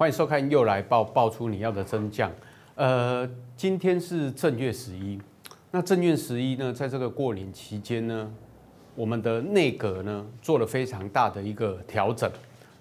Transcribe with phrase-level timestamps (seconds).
[0.00, 2.32] 欢迎收看《又来爆》，爆出你要的真相。
[2.74, 5.20] 呃，今天是正月十一，
[5.70, 8.32] 那正月十一呢，在这个过年期间呢，
[8.94, 12.32] 我们的内阁呢做了非常大的一个调整。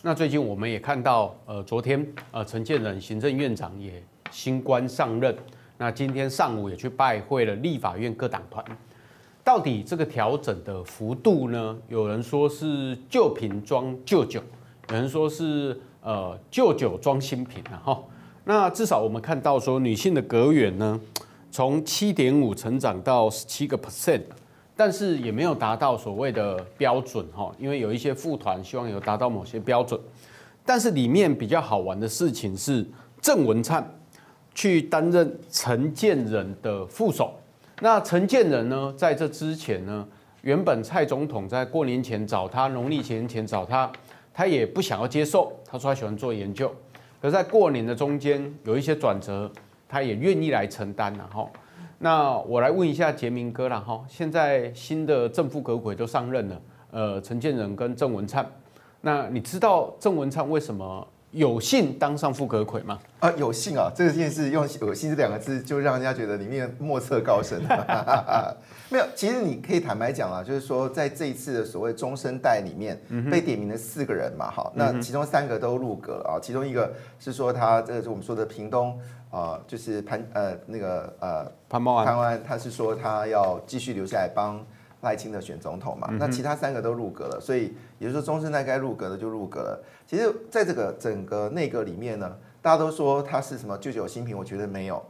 [0.01, 4.01] 那最近我们也看到，呃，昨天呃陈建仁行政院长也
[4.31, 5.35] 新官上任，
[5.77, 8.63] 那今天上午也去拜会了立法院各党团。
[9.43, 11.77] 到底这个调整的幅度呢？
[11.89, 14.41] 有人说是旧瓶装旧酒，
[14.87, 15.77] 有人说是。
[16.09, 17.99] 呃，旧酒装新品啊，哈。
[18.43, 20.99] 那至少我们看到说，女性的隔远呢，
[21.51, 24.23] 从七点五成长到十七个 percent，
[24.75, 30.01] 但是也没有达到所谓的标准哈，因为有一些副团希望有达到某些标准。
[30.65, 32.83] 但是里面比较好玩的事情是，
[33.21, 33.87] 郑文灿
[34.55, 37.35] 去担任陈建仁的副手。
[37.81, 40.07] 那陈建仁呢，在这之前呢，
[40.41, 43.91] 原本蔡总统在过年前找他，农历前前找他。
[44.39, 46.73] 他也不想要接受，他说他喜欢做研究，
[47.21, 49.51] 可是在过年的中间有一些转折，
[49.85, 51.45] 他也愿意来承担了哈。
[51.97, 58.49] 那我来问一下杰明哥了哈，现在新的正副阁揆都上任了，呃，陈建仁跟郑文灿，
[59.01, 61.05] 那你知道郑文灿为什么？
[61.31, 62.99] 有幸当上副阁揆吗？
[63.19, 67.61] 啊，有幸啊，这件事用“有幸”这两个字，就让人家觉得里面莫测高深。
[68.89, 84.65] 没有，其实你可以坦白讲啊，就是说在这一次的所谓中生代里面，被点名的四个人嘛，哈，那其中三个都入阁了啊，其中一个是说他这个是我们说的屏东啊，就是潘呃那个呃潘茂安，潘茂安他是说他要继续留下来帮。
[85.01, 89.83] 赖清德选总统嘛，那其他三个都入阁了，所以也就是说中生代该入阁的就入阁了。
[90.05, 95.01] 其实，在这个整个内阁里面呢，大家都说他是什么旧酒新瓶，我觉得没有。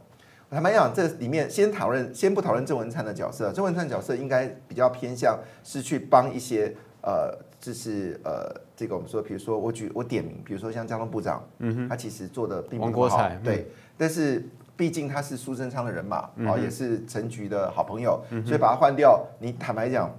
[0.50, 13.66] 坦白讲，这里面先讨论，先不讨论郑文灿的角色，郑文灿角色应该比较偏向是去帮一些呃，就是呃，这个我们说，比如说我举我点名，比如说像交通部长，嗯哼，他其实做的并不好，王国材，对，
[13.98, 14.48] 但是。
[14.80, 20.10] 毕竟他是苏贞昌的人马，哦，也是陈菊的好朋友，所以把他换掉，你坦白讲，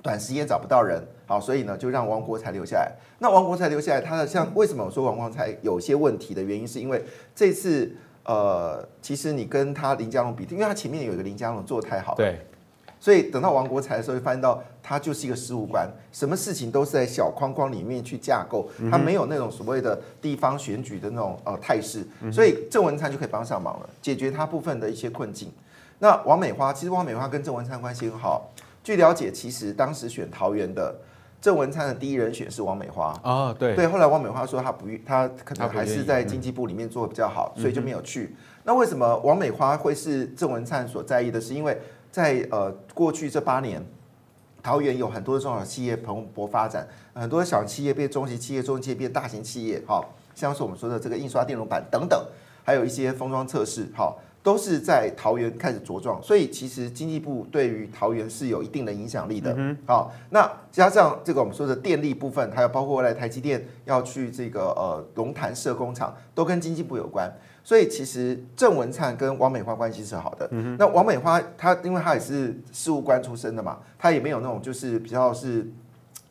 [0.00, 2.92] 短时间找不到人，好，所以呢就让王国才留下来。
[3.18, 7.04] 那王国才留下来，他的像为什么我说王国才有些问题的原因，是因为
[7.34, 7.92] 这次
[8.22, 12.38] 呃，其实你跟他林佳龙比，因为他前面有一个林佳龙做的太好，对。
[13.00, 25.50] 所以等到王国才的时候，会发现到他就是一个事务官，什么事情都是在小框框里面去架构，他没有那种所谓的地方选举的那种呃态势，所以郑文灿就可以帮上忙了，解决他部分的一些困境。
[26.00, 28.50] 那王美花，其实王美花跟郑文灿关系很好。
[28.84, 30.94] 据了解，其实当时选桃园的
[31.40, 33.86] 郑文灿的第一人选是王美花啊，对对。
[33.86, 38.34] 后来王美花说她不愿，他可能还是在经济部里面做的比较好，所以就没有去。
[38.64, 41.40] 那为什么王美花会是郑文灿所在意的？
[41.40, 41.76] 是因为
[42.10, 43.84] 在呃过去这八年，
[44.62, 50.04] 桃园有很多的中小企业蓬勃发展，很多小企业变中型企业，中型企业变大型企业，哈，
[50.34, 52.26] 像是我们说的这个印刷电容板等等，
[52.64, 67.32] 还有一些封装测试，哈，都是在桃园开始茁壮，所以其实经济部对于桃园是有一定的影响力的，好，那加上这个我们说的电力部分，还有包括未来台积电要去这个呃龙潭设工厂，都跟经济部有关。
[67.68, 70.48] 所以其实郑文灿跟王美花关系是好的。
[70.78, 75.70] 那王美花她因为她也是事务官出身的嘛，她也没有那种就是比较是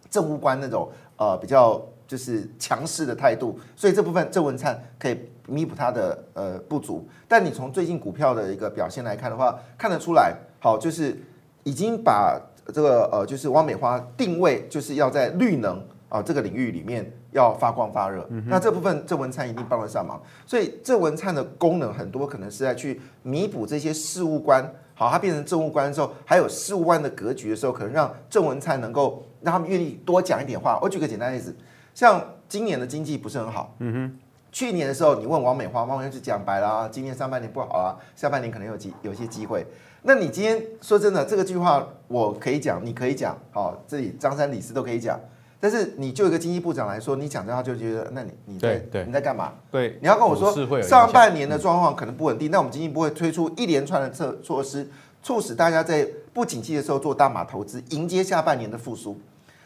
[0.10, 5.16] 政务官那种呃比较就是强势的态度，所以这部分郑文灿可以
[5.46, 7.08] 弥补他的呃不足。
[7.28, 11.16] 但你从最近股票的一个表现来看的话，看得出来，好就是
[11.64, 12.42] 已经把
[12.74, 17.06] 这个呃就是王美花定位就是要在绿能啊这个领域里面。
[17.38, 20.22] 要发光发热，那这部分郑文灿一定帮得上忙。
[20.46, 30.80] 所以郑文灿的功能很多可能是在去弥补这些事务官，好，他变成政务官之后，还有事务官的格局的时候，可能让郑文灿能够让他们愿意多讲一点话。
[30.82, 31.56] 我举个简单例子，
[31.94, 34.20] 像今年的经济不是很好，嗯哼，
[34.52, 39.66] 去年的时候你问王美花，王美花就讲白了啊，今年上半年不好啊，下半年可能有机有些机会。
[40.02, 45.20] 那你今天说真的，这个句话我可以讲，你可以讲，好，这里张三李四都可以讲。
[45.60, 49.54] 但是你就一个经济部长来说，你讲这话就觉得，那你你在你在干嘛？
[49.72, 54.88] 对，你要跟我说上半年的状况可能不稳定，那我们经济部会推出一连串的措措施，
[55.24, 59.20] 促使大家在不景气的时候做大码投资，迎接下半年的复苏。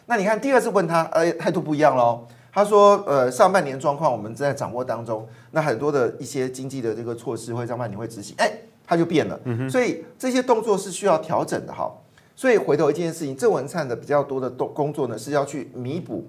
[0.05, 2.25] 那你看第二次问他，呃，态度不一样喽。
[2.53, 8.51] 他说，呃，上半年状况我们正在掌握当中，那很多的一些经济的这个措施会上半年会执行，哎，
[8.85, 9.39] 他就变了。
[9.69, 11.89] 所以这些动作是需要调整的哈。
[12.35, 16.25] 所以回头一件事情，郑文灿的比较多的工作呢，是要去弥补，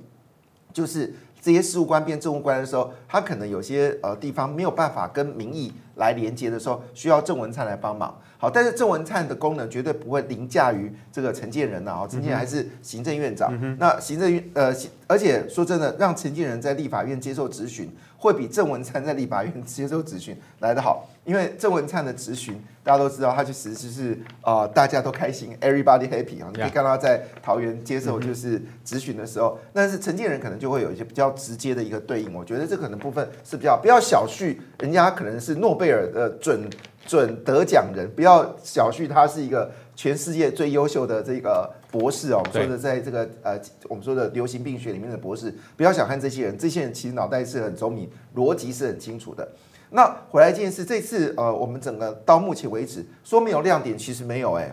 [0.73, 8.17] 就是这些事务官变政务官的时候，他可能有些呃地方没有办法跟民意来连接的时候，需要郑文灿来帮忙。
[8.39, 11.93] 好，但是郑文灿的功能绝对不会凌驾于这个陈建仁呐。
[11.93, 13.57] 哦，陈建仁还是行政院长。
[13.61, 14.75] 嗯、那行政院呃，
[15.07, 21.09] 而且说真的，让陈建仁在立法院接受质询，会比郑文灿在立法院接受质询来得好。
[21.25, 26.51] 因为郑文灿的质询，大家都知道，他其实是呃大家都开心，everybody happy 啊。
[26.53, 32.33] 你可以看到在桃园接受就是质询的时候，但是陈建仁可能就会有一些比较直接的一个对应。
[32.33, 36.71] 我觉得这可能部分是比较不要小觑，人家可能是诺贝尔的准。
[37.05, 42.39] 准得奖人，不要小觑，他是一个全世界最优秀的这个博士哦。
[42.39, 49.47] 我们说的，在这个呃，我们说的流行病学里面的博士，不要小看这些人，这些人其实脑袋是很聪明，逻辑是很清楚的。
[49.91, 54.73] 那回来一件事，这次呃，我们整个到目前为止说没有亮点，其实没有哎。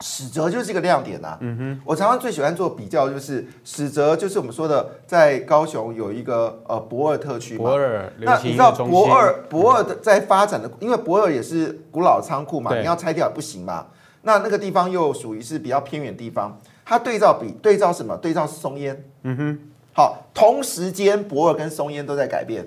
[0.00, 1.38] 史哲就是一个亮点呐、啊。
[1.40, 7.64] 嗯哼，我常常最喜欢做比较，就是史哲就是我们说的，在高雄有一个呃博尔特区嘛。
[7.64, 13.86] 驳二，那你知道博尔博尔的在发展的，因为博尔也是古老仓库嘛，你要拆掉也不行嘛。
[14.22, 18.16] 那那个地方又属于是比较偏远地方，它对照比对照什么？
[18.18, 19.04] 对照是松烟。
[19.22, 19.58] 嗯哼，
[19.94, 22.66] 好，同时间博尔跟松烟都在改变。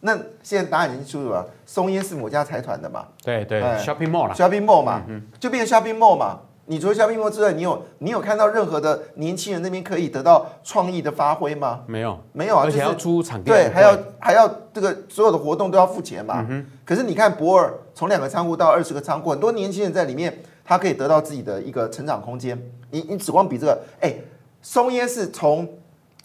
[0.00, 3.04] 那现在答案已经出了，松烟是某家财团的嘛？
[3.22, 5.02] 对对，Shopping Mall 啦，Shopping Mall 嘛，
[5.38, 6.40] 就变成 Shopping Mall 嘛。
[6.66, 11.80] 你除了消费模之外，你有你有看到任何的年轻人那边可以得到创意的发挥吗？
[11.86, 16.46] 没有，没有啊，而且要租场地，对，还要还要这个所有的活动都要付钱嘛。
[16.84, 22.56] 可是你看博尔从两个仓库到二十个仓库，很多年轻人在里面，他可以得到自己的一个成长空间。
[22.90, 24.14] 你你只光比这个，哎，
[24.62, 25.68] 松烟是从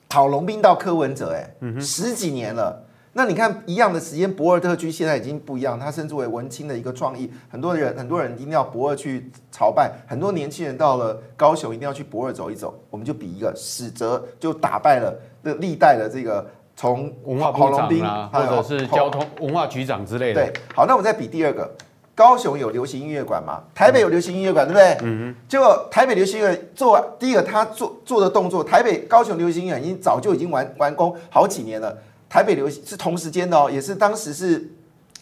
[0.10, 2.84] 郝龙斌到柯文哲，哎，十几年了。
[3.18, 12.80] 那你看一样的时间，博尔特区现在已经不一样，它称之为文青的一个创意，很多人很多人一定要博尔去朝拜，很多年轻人到了高雄一定要去博尔走一走。
[12.92, 15.12] 我们就比一个史哲就打败了
[15.44, 20.46] 这历代的这个从文化部长啊，或者是交通文化局长之类的。
[20.46, 21.68] 对，好，那我们再比第二个，
[22.14, 23.64] 高雄有流行音乐馆吗？
[23.74, 24.96] 台北有流行音乐馆，对不对？
[25.02, 25.36] 嗯哼。
[25.50, 31.98] 结果台北流行音乐做第一个，他做做的动作，台北高雄流行音乐已经早就已经完完工好几年了。
[32.30, 34.70] 台北流行是同时间的哦，也是当时是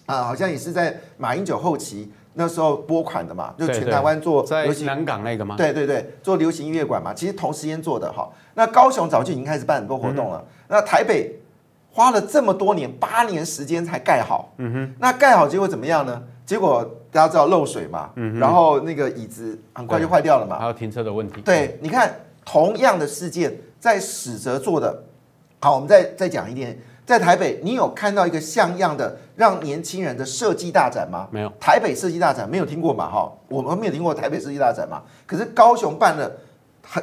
[0.05, 8.29] 啊，好像也是在马英九后期那时候拨款的嘛，就全台湾做流行南港那个嘛，对对对，做流行音乐馆嘛，其实同时间做的哈。
[8.53, 11.33] 那高雄早就已经开始办很多活动了，那台北
[11.91, 16.21] 花了这么多年，八年时间才盖好，嗯哼，那盖好结果怎么样呢？
[16.45, 21.41] 结果大家知道漏水嘛，嗯，然后那个椅子很快就坏掉了嘛，还有停车的问题。
[21.41, 22.13] 对，你看
[22.43, 25.03] 同样的事件在史哲做的，
[25.61, 26.77] 好，我们再再讲一点。
[27.05, 31.27] 在台北，你有看到一个像样的让年轻人的设计大展吗？
[31.29, 31.51] 没有。
[31.59, 33.07] 台北设计大展没有听过嘛？
[33.07, 35.03] 哈，我们没有听过台北设计大展嘛？
[35.27, 36.31] 可是高雄办了，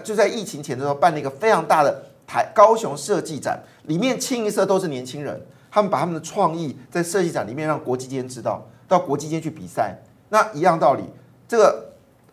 [0.03, 5.41] 就在疫情前的时候办了一个非常大的台高雄设计展，里面清一色都是年轻人，
[5.71, 9.97] 他们把他们的创意在设计展里面让国际间知道，到国际间去比赛。
[10.31, 11.05] 那一样道理，
[11.47, 11.93] 这个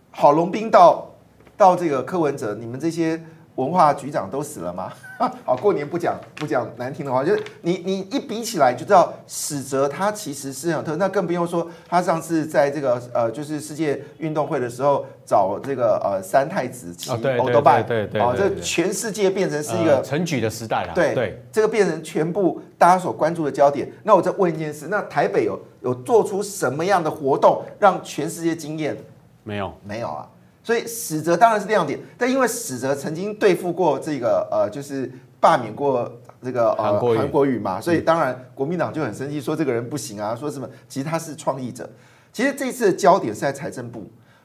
[0.09, 1.07] 郝龙斌到
[1.55, 3.23] 到这个柯文哲，你们这些。
[3.59, 4.91] 文化局长都死了吗？
[5.43, 23.91] 好，过年不讲不讲难听的话，就是你你一比起来就知道史哲他其实是很特，那更不用说他上次在这个呃就是世界运动会的时候找这个呃三太子骑欧兜拜，对对，哦，这全世界变成是一个成举的时代了，对对，这个变成全部大家所关注的焦点。
[24.03, 28.95] 那我再问一件事，那台北有有做出什么样的活动让全世界惊艳？
[29.43, 30.25] 没有，没有啊。
[30.63, 36.11] 所以史哲当然是亮点，但因为史哲曾经对付过这个呃，就是罢免过
[36.43, 40.69] 这个呃韩国瑜，韩国瑜嘛，所以当然国民党就很生气，说这个人不行啊，说什么？
[40.87, 41.89] 其实他是创意者。
[42.31, 44.03] 其实这次的焦点是在财政部，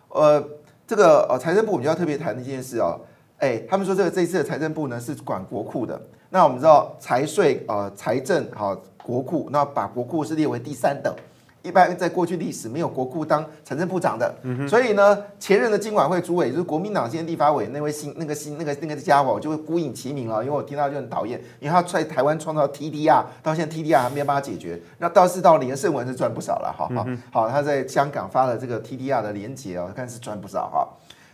[0.09, 0.43] 呃，
[0.87, 2.99] 这个呃财政部我们就要特别谈一件事哦，
[3.39, 6.01] 哎，他们说这个这一次的财政部呢是管国库的，
[6.31, 11.15] 那我们知道财税呃财政好国库，那把国库是列为第三等。
[11.65, 14.33] 一般在过去历史没有国库当财政部长的，
[14.69, 20.45] 所以呢，前任的金管会主委就是国民党现在立法委那位新那个新那个那个家伙，就会孤影其名了。
[20.45, 24.79] 因为我听到就很讨厌，因为他在台湾创造 TDR，到现在 TDR 还没有办法解决。
[24.99, 27.07] 那倒是到连胜文是赚不少了，哈哈。
[27.33, 30.87] 好，他在香港发了这个 TDR 的连结哦，看是赚不少哈。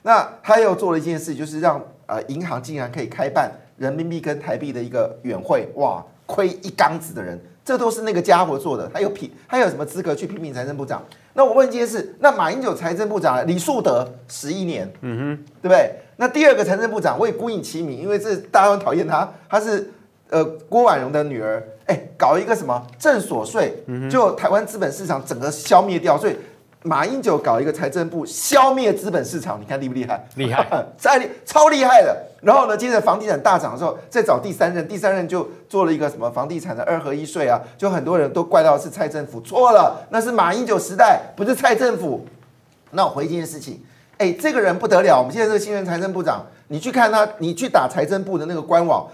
[0.02, 7.36] 那他又做了一件事，就是让呃银行竟然可以开办人民币跟台币的一个远汇，哇，亏一缸子的人。
[7.64, 11.02] 这都是那个家伙做的，他有批，他有什么资格去批评财政部长？
[11.34, 15.92] 那我问一件事，那马英九财政部长李树德十一年，嗯哼，对不对？
[16.16, 19.90] 那第二个财政部长我也孤影其名，因为这大家很讨厌他，他是
[20.30, 26.36] 呃郭婉容的女儿，哎，搞一个什么正所税，就台湾资本市场整个消灭掉，所以
[26.82, 30.26] 马英九搞一个财政部消灭资本市场，你看厉不厉害？
[30.36, 32.16] 厉害， 再厉超厉害的。
[32.40, 42.24] 然后呢，接着房地产大涨的时候，再找第三任，第三任就做了一个什么房地产的二合一税啊，就很多人都怪到是蔡政府，错了，那是马英九时代，不是蔡政府。
[42.92, 43.78] 那我回一件事情，
[44.16, 49.06] 哎，这个人不得了，我们现在这个新任财政部长，你去看他，你去打财政部的那个官网，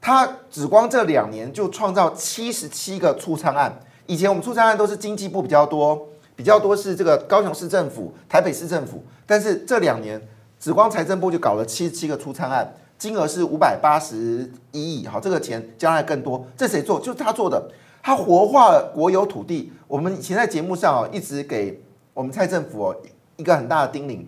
[0.00, 3.72] 他只光这两年就创造七十七个出仓案，
[4.06, 6.08] 以前我们出仓案都是经济部比较多。
[6.36, 10.20] 比较多是这个高雄市政府、台北市政府，但是这两年
[10.58, 15.06] 紫光财政部就搞了七十七个促参案，金额是五百八十一亿。
[15.06, 17.00] 好，这个钱将来更多，这谁做？
[17.00, 17.70] 就是他做的。
[18.02, 19.72] 他活化了国有土地。
[19.88, 21.82] 我们以前在节目上啊，一直给
[22.14, 22.94] 我们蔡政府
[23.36, 24.24] 一个很大的叮咛，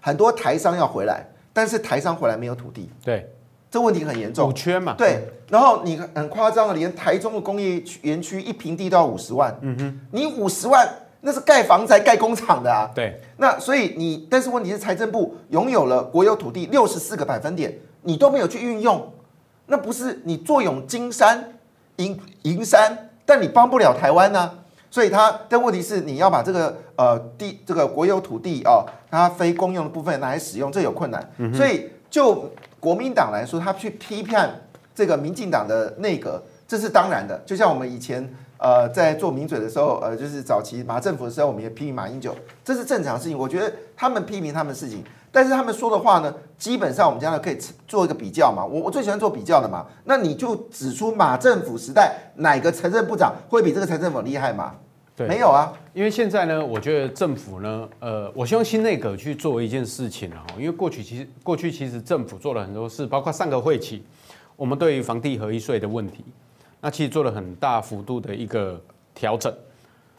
[0.00, 2.88] 很多台商要回来，但是台商回来没有土地。
[3.04, 3.30] 对。
[3.70, 4.94] 这问题很严重，五缺嘛。
[4.98, 9.56] 对，然后你很夸张的，连台中的工业园区一平地都要五十万。
[9.60, 10.88] 嗯哼，你五十万
[11.20, 12.90] 那是盖房子还盖工厂的啊。
[12.92, 17.72] 对，那所以你，但是问题是财政部拥有了国有土地六十四个百分点，
[18.02, 19.12] 你都没有去运用，
[19.66, 21.52] 那不是你坐拥金山
[21.96, 24.54] 银银山，但你帮不了台湾呢、啊。
[24.90, 31.30] 所以他的问题是，你要把这个呃地这个国有土地哦，它非公用的部分拿来使用，这有困难。
[31.38, 32.50] 嗯、所以就。
[32.80, 34.50] 国民党来说，他去批判
[34.94, 37.40] 这个民进党的内阁，这是当然的。
[37.46, 42.34] 就像我们以前呃在做名嘴的时候，呃就是早期马政府的时候，我们也批评马英九，
[42.64, 43.38] 这是正常事情。
[43.38, 48.64] 我觉得他们批评他们的事情，但是他们说的话呢，基本上我们将来可以做一个比较嘛。
[48.64, 49.86] 我我最喜欢做比较的嘛。
[50.04, 54.74] 那你就指出马政府时代哪个财政部长会比这个财政部厉害嘛？
[55.20, 64.02] 对，没有啊，因为现在呢，我觉得政府呢，呃，我希望新内阁去做一件事情啊，因为过去其实过去其实政府做了很多事，包括上个会期，
[64.56, 66.24] 我们对于房地合一税的问题，
[66.80, 68.82] 那其实做了很大幅度的一个
[69.14, 69.54] 调整。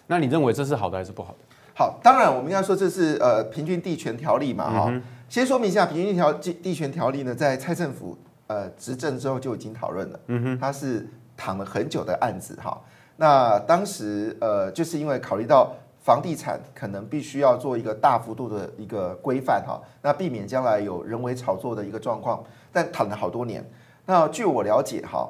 [0.05, 1.55] 那你认为这是好的还是不好的？
[1.73, 5.01] 好，当然我们应该说这是呃平均地权条例嘛，哈、嗯。
[5.27, 8.15] 先说明一下，平均条地权条例呢，在蔡政府
[8.45, 12.79] 呃执政之后就已经讨论了，嗯哼，它是躺了很久的案子哈。
[13.21, 15.71] 那当时呃，就是因为考虑到
[16.03, 23.63] 房地产可能必须要做一个大幅度的一个规范哈，那避免将来有人为炒作的一个状况，但谈了好多年。
[24.07, 25.29] 那据我了解哈，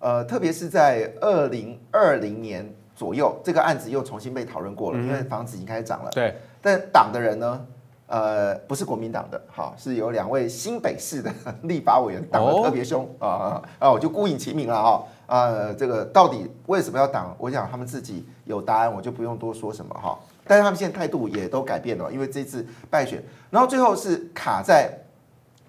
[0.00, 6.10] 呃，特别是在二零二零年左右，这个案子又重新被讨论过了，因为房子已经开始涨了。
[6.10, 6.34] 对。
[6.60, 7.66] 但党的人呢，
[8.06, 11.32] 呃，不是国民党的，哈，是有两位新北市的
[11.64, 15.02] 立法委员挡得特别凶啊啊，我就孤影其名了哈。
[15.30, 17.32] 呃，这个到底为什么要挡？
[17.38, 20.18] 我想他们自己有答案，我就不用多说什么哈。
[20.44, 24.92] 但是他们现在态度也都改变了，因为这次败选，然后最后是卡在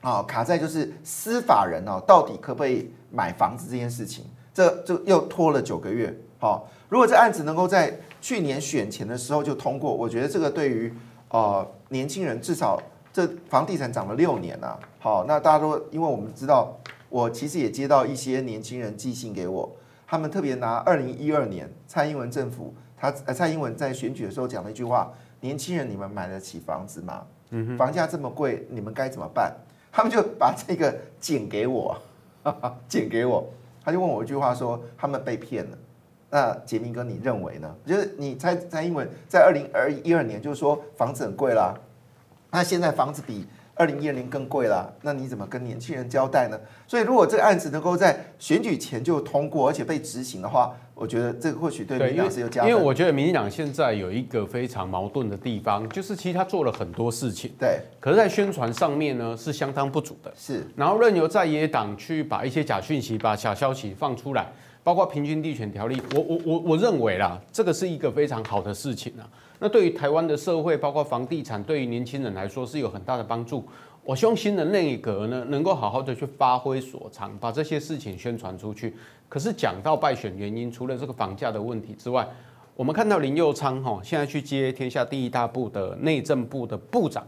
[0.01, 6.11] 啊，卡在就是司法人哦，到底可不可以买房子这件事情，这就又拖了九个月。
[6.39, 10.91] 好，如果这案子能够在去年选前的时候就通过，我觉得这个对于
[11.29, 12.81] 呃年轻人，至少
[13.13, 14.79] 这房地产涨了六年了。
[14.97, 16.75] 好，那大家都因为我们知道。
[17.11, 19.69] 我其实也接到一些年轻人寄信给我，
[20.07, 27.27] 他们特别拿二零一二年蔡英文政府，他蔡英文在选举的时候讲了一句话：年轻人，你们买得起房子吗？
[27.77, 29.53] 房价这么贵，你们该怎么办？
[29.91, 32.01] 他们就把这个剪给我，
[32.87, 33.45] 剪给我，
[33.83, 35.77] 他就问我一句话说：他们被骗了。
[36.29, 37.75] 那杰明哥，你认为呢？
[37.85, 41.77] 就是你蔡蔡英文在二零二一二年就是说房子很贵啦，
[42.51, 43.45] 那现在房子比。
[43.75, 46.59] 二零一二年更贵了，那你怎么跟年轻人交代呢？
[46.87, 52.69] 所以，如果这个案子能够在选举前就通过，而且被执行的话，我觉得这个或许对民进党是有加分。
[52.69, 60.31] 因为我觉得民进党现在有一个非常矛盾的地方，就是其实他做了很多事情，对，可是，在宣传上面呢是相当不足的。
[60.37, 64.51] 是，然后任由在野党去把一些假讯息、把假消息放出来，
[64.83, 69.29] 包括平均地权条例，我我我我认为啦，这个是一个非常好的事情啊。
[69.59, 73.63] 那对于台湾的社会，包括房地产，对于年轻人来说是有很大的帮助。
[74.03, 78.95] 我希望新的内阁呢，能够好好的去发挥所长，把这些事情宣传出去。
[79.29, 82.27] 可是讲到败选原因，除了这个房价的问题之外，
[82.75, 87.23] 我们看到林右昌哈，现在去接天下第一大部的内政部的部长。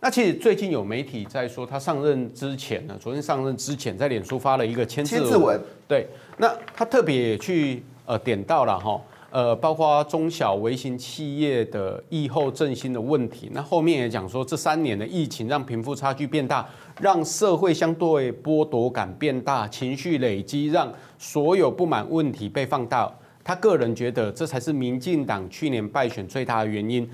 [0.00, 5.42] 那其实最近有媒体在说，他上任之前呢，昨天上任之前，在脸书发了一个签字文。
[5.42, 6.06] 文对，
[6.38, 9.00] 那他特别去呃点到了哈。
[9.32, 16.68] 呃，包括中小微型企业的疫后振兴的问题，那后面也讲说，这三年的疫情让贫富差距变大，
[17.00, 23.08] 让社会相对剥夺感变大，情绪累积让所有不满问题被放大。
[23.44, 27.08] 他个人觉得，这才是民进党去年败选最大的原因。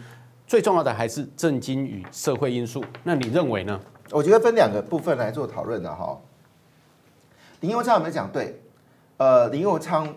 [0.46, 2.84] 最重要的还是政经与社会因素。
[3.02, 3.80] 那你认为呢？
[4.10, 6.18] 我觉得分两个部分来做讨论的哈。
[7.60, 8.60] 林佑昌有没有讲对？
[9.16, 10.14] 呃，林佑昌。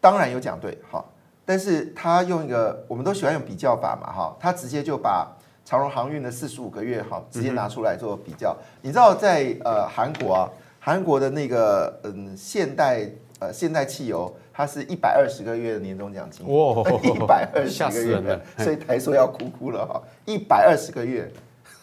[0.00, 1.04] 当然有讲对，哈，
[1.44, 5.26] 但是他用一个我们都喜欢用比较法嘛哈，他直接就把
[5.64, 8.56] 长荣航运的四十五个月哈直接拿出来做比较。
[8.80, 21.30] 你知道在呃韩国啊，韩国的那个嗯现代呃现代汽油，它是一百二十个月的年终奖金，哇，一百二十个月的，所以台说要哭哭了哈，一百二十个月，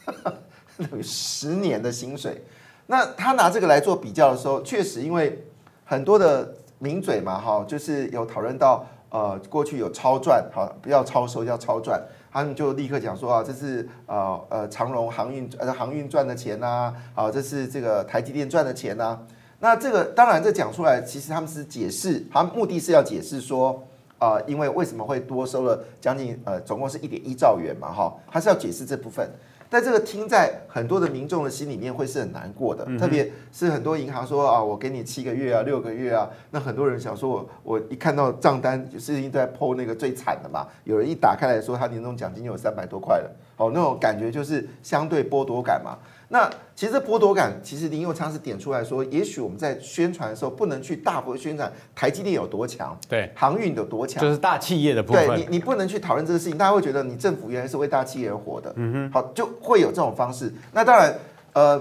[0.78, 2.44] 等于十年的薪水。
[2.88, 5.44] 那他拿这个来做比较的时候，确实因为
[5.84, 8.86] 很多的名嘴嘛哈，就是有讨论到。
[9.12, 19.22] 呃，过去有超赚，好，不要超收，叫超赚，他们就立刻讲说啊，这是呃呃长荣航运呃航运赚的钱呐、啊，好，这是这个台积电赚的钱呐、啊。
[19.60, 23.82] 那这个当然这讲出来，其实他们是解释，他们目的是要解释说，
[24.20, 29.30] 啊、因为为什么会多收了将近呃总共是一点一兆元嘛，哈，他是要解释这部分。
[29.68, 45.98] 但这个听在很多的民众的心里面会是很难过的，特别是很多银行说啊，我给你七个月啊，六个月啊，那很多人想说我我一看到账单，事情在破那个最惨的嘛，有人一打开来说他年终奖金有三百多块了，哦，那种感觉就是相对剥夺感嘛。
[46.30, 55.28] 那其实剥夺感，其实林佑昌是点出来说，也许我们在宣传的时候不能去大幅宣传台积电有多强，对，航运有多强，就是大企业的部分。
[55.28, 58.74] 对你，你不能去讨论这个事情，大家会觉得你政府原来是为大企业而活的。
[58.76, 60.52] 嗯哼，好，就会有这种方式。
[60.74, 61.16] 那当然，
[61.54, 61.80] 呃，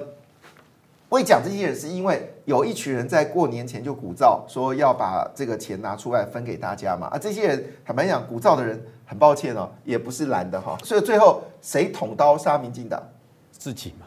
[1.09, 7.07] 会讲这些人是因为有一群人在过年前就鼓噪说要把这个钱拿出来分给大家嘛。
[7.07, 10.77] 啊，这些人坦白讲，鼓噪的人很抱歉哦，也不是蓝的哈。
[10.85, 13.03] 所以最后谁捅刀杀民进党？
[13.51, 14.07] 自己嘛。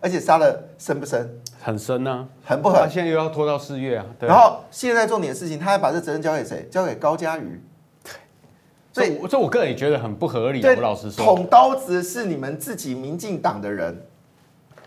[0.00, 1.28] 而且杀的深不深？
[1.60, 2.80] 很深呢、啊，很不狠。
[2.80, 4.06] 他现在又要拖到四月啊。
[4.18, 4.28] 对。
[4.28, 6.68] 然后现在重点的事情，他还把这责任交给谁？
[6.70, 7.60] 交给高嘉瑜。
[8.92, 10.64] 所以，这我个人也觉得很不合理。
[10.64, 14.06] 我老实说，捅刀子是你们自己民进党的人，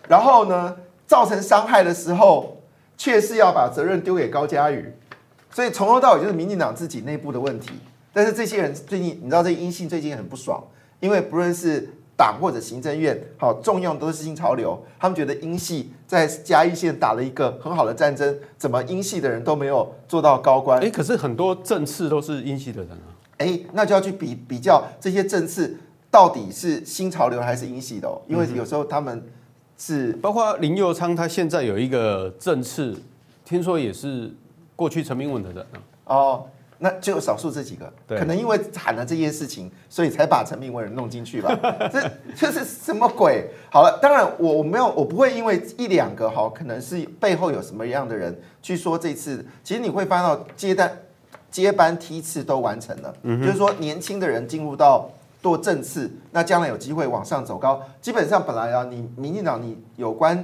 [0.07, 0.75] 然后呢，
[1.05, 2.57] 造成伤害的时候，
[2.97, 4.93] 却是要把责任丢给高嘉瑜。
[5.51, 7.71] 所以从头到尾就是民进党自己内部的问题。
[8.13, 10.63] 但是这些人最近，你知道，这些英系最近很不爽，
[11.01, 11.89] 因为不论是。
[12.21, 20.79] 党或者行政院好重用都是新潮流，他们觉得英系在嘉义县打了一个很好的战争，怎么英系的人都没有做到高官？
[20.79, 23.09] 哎，可是很多政次都是英系的人啊。
[23.39, 25.75] 哎，那就要去比比较这些政次
[26.11, 29.27] 到底是新潮流还是英系的哦，因为有时候他们
[29.79, 32.95] 是包括林佑昌，他现在有一个政次，
[33.43, 34.31] 听说也是
[34.75, 35.81] 过去陈明文的人啊。
[36.05, 36.45] 哦。
[36.83, 41.55] 那就少数这几个，可能因为喊了这件事情，所以才把陈明文弄进去吧。
[41.93, 43.47] 这这是什么鬼？
[43.69, 49.45] 好了，当然我我没有，我不会因为一两个哈，可能是背后有什么样的人去说这次。
[49.63, 50.97] 其实你会发现到接单
[51.51, 55.07] 接班梯次都完成了，就是说年轻的人进入到
[55.43, 57.79] 做正次，那将来有机会往上走高。
[58.01, 60.43] 基本上本来啊，你民进党你有关。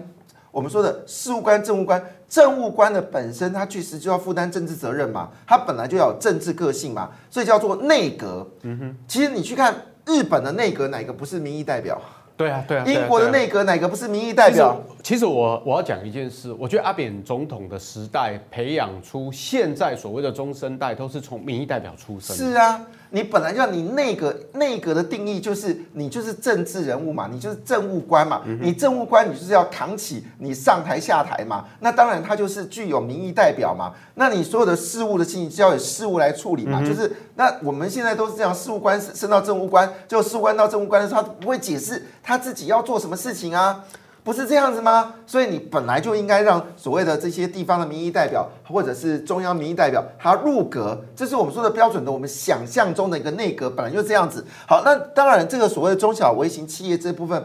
[0.50, 8.46] 我们说的事务官、政务官，政务官的本身，他确实就要负担政治责任嘛，他本来就要有政治个性嘛，所以叫做内阁。
[8.63, 9.74] 嗯哼，其实你去看
[10.06, 12.02] 日本的内阁，哪个不是民意代表？
[12.36, 12.86] 对啊，对啊。
[12.86, 14.80] 英国的内阁哪个不是民意代表？
[15.02, 22.36] 其实，其实我我要讲一件事，我觉得阿扁总统的时代培养出现在所谓的中生代，都是从民意代表出身。
[22.36, 22.86] 是啊。
[23.12, 43.84] 你本来就要你内阁内阁的定义就是你就是政治人物嘛，你就是政务官嘛，你政务官你就是要扛起你上台下台嘛，那当然他就是具有民意代表嘛，那你所有的事务的事情就要有事务来处理嘛，就是那我们现在都是这样，事务官升到政务官，就事务官到政务官的时候，他不会解释他自己要做什么事情啊。
[44.28, 45.13] 不是这样子吗？
[45.26, 54.46] 所以你本来就应该让所谓的这些地方的民意代表，或者是中央民意代表，他入阁，这是我们说的标准的，我们想象中的一个内阁，本来就这样子。
[54.68, 57.42] 好，那当然这个所谓的中小微型企业这部分，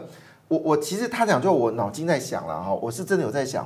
[0.49, 3.65] 我我其实他讲就我脑筋在想了哈，我是真的有在想，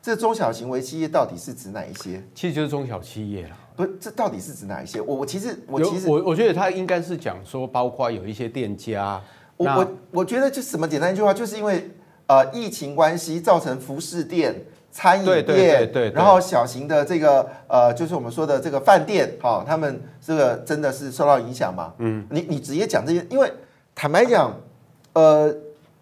[0.00, 2.22] 这中小型微企业到底是指哪一些？
[2.32, 3.56] 其实就是中小企业了。
[3.74, 5.00] 不是，这到底是指哪一些？
[5.00, 9.20] 我我其实我其实我我觉得他应该是讲说，包括有一些店家。
[9.56, 11.90] 我我我觉得就什么简单一句话，就是因为。
[12.26, 14.54] 呃，疫情关系造成服饰店、
[14.90, 21.92] 餐饮店，对对对对，然后小型的这个呃，就是我们说的这个饭店，哈、哦，他们这个真的是受到影响嘛？
[21.98, 23.52] 嗯，你你直接讲这些，因为
[23.94, 24.54] 坦白讲，
[25.12, 25.54] 呃，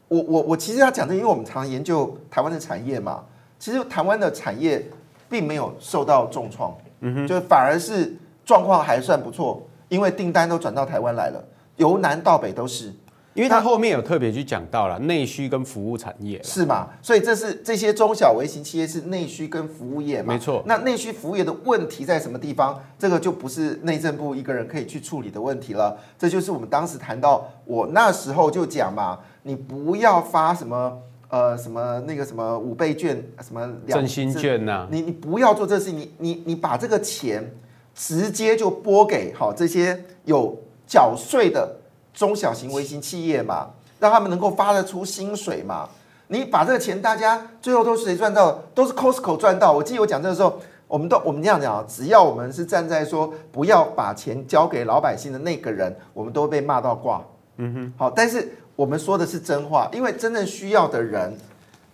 [0.09, 3.24] 我我我其实要讲这，因为我们常研究台湾的产业嘛，
[3.59, 4.87] 其实台湾的产业
[5.28, 11.42] 并没有受到重创，嗯哼，就反而是状况还算不错，因为订单都转到台湾来了，
[11.76, 12.92] 由南到北都是。
[13.40, 16.88] 因为他后面有特别去讲到了内需跟服务产业，是嘛？
[17.00, 20.35] 所以这是这些中小微型企业是内需跟服务业嘛？
[20.35, 20.62] 没错。
[20.66, 22.79] 那内需服务业的问题在什么地方？
[22.98, 25.98] 这个就不是内政部一个人可以去处理的问题了。
[26.18, 30.98] 这就是我们当时谈到，我那时候就讲嘛，你不要发什么
[31.31, 37.50] 呃什么那个什么五倍券什么振兴券呐，你你不要做这事情，你你你把这个钱。
[37.92, 41.76] 直接就拨给好这些有缴税的
[42.12, 45.88] 中小型微型企业嘛，让他们能够发得出薪水嘛。
[46.29, 48.53] 你把这个钱，大家最后都是谁赚到？
[48.75, 49.73] 都是 Costco 赚到。
[49.73, 57.20] 我记得我讲这个时候，我们都我们这样讲啊，只要我们是站在说不要把钱交给老百姓的那个人，我们都会被骂到挂。
[57.57, 61.37] 嗯哼，好，但是我们说的是真话，因为真正需要的人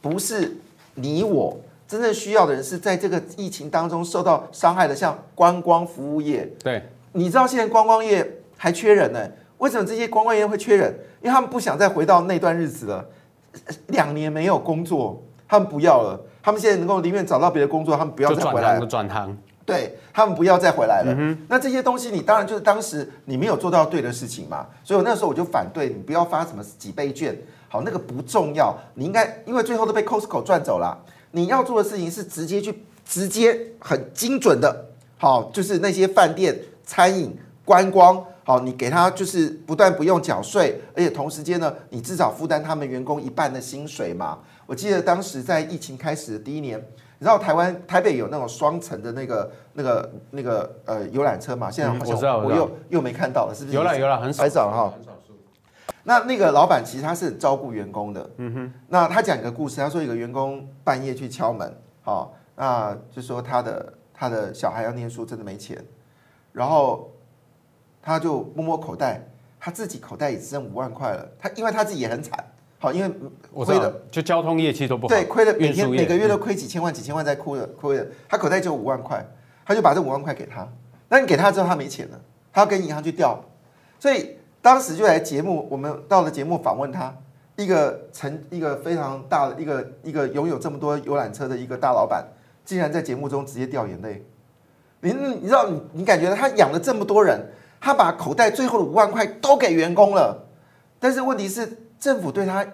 [0.01, 0.57] 不是
[0.95, 1.57] 你我。
[1.89, 6.45] 真正需要的人是在这个疫情当中受到伤害的，像观光服务业。
[6.63, 9.21] 对，你知道现在观光业还缺人呢？
[9.59, 10.93] 为什么这些观光业会缺人？
[11.23, 13.05] 因为他们不想再回到那段日子了。
[13.89, 16.21] 两年没有工作，他们不要了。
[16.43, 18.87] 他们现在能够宁愿找到别的工作，他们不要再回来了。
[18.87, 21.15] 转行，对，他们不要再回来了。
[21.17, 24.67] 嗯、那这些东西，你当然就是当时你没有做到对的事情嘛。
[24.85, 27.37] 所以我那时候我就反对你不要发什么几倍券，
[27.69, 28.77] 好，那个不重要。
[28.95, 30.97] 你应该因为最后都被 Costco 赚走了。
[31.33, 34.87] 你要做的事情是直接去，直接很精准的，
[35.19, 44.39] 好，就是那些饭店、餐饮、观光，好，你给他就是不但不用缴税，而且同时间呢，你至少负担他们员工一半的薪水嘛。
[44.67, 46.79] 我记得当时在疫情开始的第一年，
[47.19, 51.69] 你知道台湾台北有那种双层的那个、那个、那个呃游览车嘛？
[51.69, 53.77] 现在好像我又又没看到了，是不是？
[53.77, 54.95] 有览有览，很少哈。
[56.05, 58.73] 那那个老板其实他是很照顾员工的，嗯哼。
[58.87, 65.85] 那他讲一个故事，他说一个员工半夜去敲门，好，那就说他的他的小孩要念书，真的没钱，
[66.53, 67.11] 然后
[68.07, 69.21] 他就摸摸口袋，
[69.59, 71.29] 他自己口袋也只剩五万块了。
[71.39, 72.33] 他因为他自己也很惨，
[72.79, 73.13] 好，因为
[73.53, 79.23] 亏的就交通业绩都不好，对，亏了每天每个月都亏几千万几千万在哭的亏的，他口袋就五万块，
[79.67, 80.67] 他就把这五万块给他。
[81.09, 82.21] 那你给他之后他没钱了，
[82.53, 83.39] 他要跟银行去调，
[83.99, 84.37] 所以。
[84.63, 87.15] 当时就来节目，我们到了节目访问他，
[87.55, 92.27] 一个成一个非常大的一个一个拥有这么多游览车的一个大老板，
[92.65, 94.27] 竟然在节目中直接掉眼泪。
[95.03, 97.41] 你你知道你你感觉他养了这么多人，
[97.81, 100.47] 他把口袋最后的五万块都给员工了，
[100.99, 102.67] 但是问题是政府对他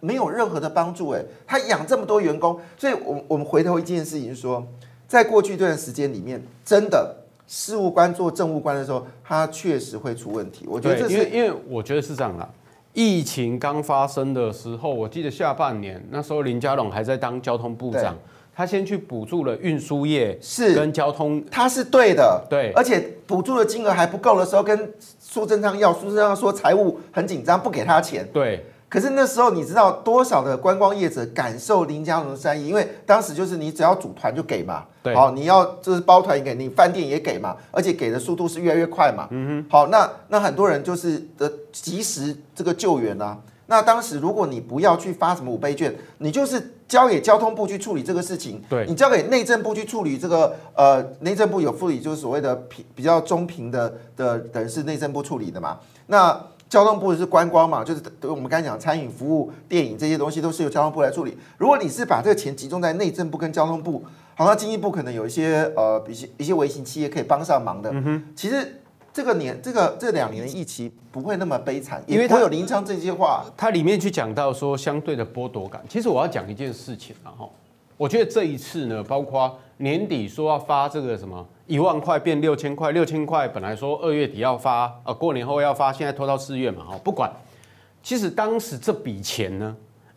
[0.00, 1.10] 没有任何的帮助。
[1.10, 4.66] 哎，他养这么多员工，所以我我们回头一件事情说，
[5.06, 7.16] 在过去这段时间里面，真的。
[7.52, 10.68] 事务官做政务官的时候，他确实会出问题。
[10.68, 12.48] 我觉得这是因为，因为我觉得是这样啦。
[12.92, 18.16] 疫情刚发生的时候，我记得下半年那时候林佳龙还在当交通部长，
[18.60, 22.70] 他先去补助了运输业，是跟交通，他是对的，对。
[22.76, 28.66] 而且补助的金额还不够的时候，跟苏贞昌要，苏贞昌说财务很紧张，不给他钱，对。
[28.86, 32.68] 可是那时候你知道多少的观光业者感受林佳龙的善意？
[32.68, 43.38] 因为当时就是你只要组团就给嘛，对，好，你要就是包团也给你，饭店也给嘛，而且给的速度是越来越快嘛，嗯哼，好，那那很多人就是的及时这个救援啊。
[43.70, 55.78] 那当时如果你不要去发什么五倍券，你就是交给交通部去处理这个事情，对，你交给内政部去处理这个，呃，内政部有处理就是所谓的平比较中平的的等于是内政部处理的嘛，
[56.08, 56.38] 那。
[56.70, 61.36] 交通部是观光嘛，就是我们刚才讲餐饮服务、电影这些东西都是由交通部来处理。
[61.58, 64.04] 如果你是把这个钱集中在内政部跟交通部，
[64.36, 67.90] 好像经济部可能有一些呃一些一些微型企业可以帮上忙的。
[67.92, 68.79] 嗯哼，其实
[69.12, 75.82] 这个年这个这两年的疫情不会那么悲惨，因为他有林昌这些话，它里面去讲到说相对的剥夺感。
[75.88, 77.48] 其实我要讲一件事情啊，哈，
[77.96, 81.46] 我觉得这一次呢，包括年底说要发这个什么。
[81.66, 87.30] 一万块变六千块，六千块本来说二月底要发，呃，过年后要发，现在拖到四月嘛，哈，不管。
[88.02, 89.76] 其实当时这笔钱呢，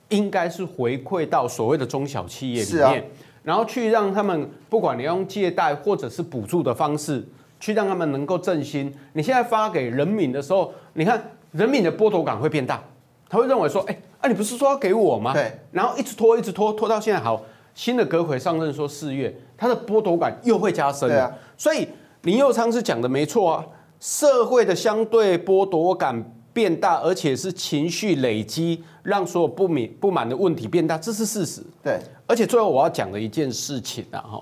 [0.09, 3.07] 应该是回馈到所谓的中小企业里面，
[3.43, 7.23] 然后去让他们，不管你用借贷或者是补助的方式，
[7.63, 8.93] 去让他们能够振兴。
[9.13, 12.83] 你现在发给人民的时候，你看人民的剥夺感会变大，
[13.29, 15.31] 他会认为说，哎，啊，你不是说要给我吗？
[15.31, 17.41] 对，然后一直拖，一直拖，拖到现在好。
[17.73, 21.07] 新的阁揆上任说四月，他的剥夺感又会加深。
[21.07, 21.87] 对啊，所以
[22.23, 23.65] 林佑昌是讲的没错啊，
[24.01, 26.21] 社会的相对剥夺感
[26.51, 31.63] 变大，而且是情绪累积，让所有不满不满的问题变大，这是事实。
[31.81, 31.97] 对，
[32.27, 34.41] 而且最后我要讲的一件事情啊，哈，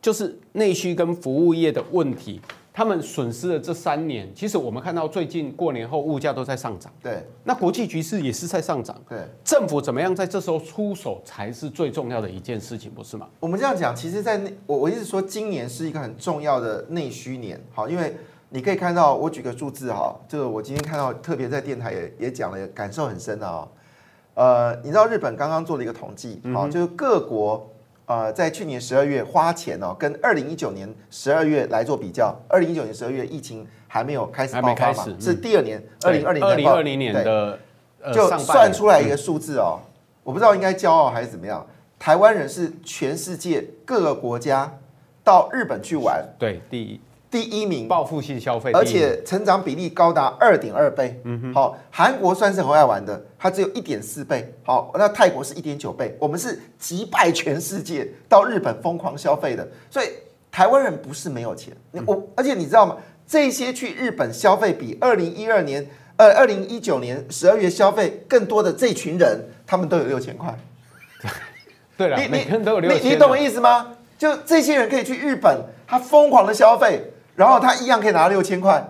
[0.00, 2.40] 就是内需跟服务业的问题。
[2.72, 6.92] 他们损失了这三年，其实我们看到最近过年后物价都在上涨。
[7.02, 8.96] 对，那国际局势也是在上涨。
[9.08, 13.26] 对，政府怎么样在这时候出手才是最重要的一件事情，不是吗？
[13.40, 17.60] 我们这样讲，其实，在内我我一直说今年是一个很重要的内需年。
[17.74, 18.14] 好，因为
[18.50, 23.66] 你可以看到，我举个数字哈，这个我今天看到特别在电台也也讲了，感受很深的啊。
[24.34, 27.68] 呃，你知道日本刚刚做了一个统计，好，就是各国。
[28.08, 37.58] 呃，在去年十二月花钱哦，跟二零一九年十二月来做比较，二零一九年十二月疫情还没有开始爆发嘛，是第二年，二零二零二零二零年的，
[38.14, 39.78] 就算出来一个数字哦，
[40.24, 41.66] 我不知道应该骄傲还是怎么样，
[41.98, 44.72] 台湾人是全世界各个国家
[45.22, 46.98] 到日本去玩，对，第一
[47.30, 51.20] 第一名，报复性消费，而且成长比例高达二点二倍。
[51.24, 54.50] 嗯哼，好，韩国算是很爱玩的，它只有一点四倍。
[54.62, 59.68] 好，那泰国是一点九倍，我们是击败全世界到日本疯狂消费的。
[59.90, 60.08] 所以
[60.50, 62.96] 台湾人不是没有钱，我而且你知道吗？
[63.26, 65.86] 这些去日本消费比二零一二年
[66.16, 70.58] 呃二零一九年十二月消费更多的这群人，他们都有六千块。
[71.94, 73.88] 对了，你每个人都有六千，你你懂我意思吗？
[74.16, 77.12] 就这些人可以去日本，他疯狂的消费。
[77.38, 78.84] 然后他一样可以拿六千块，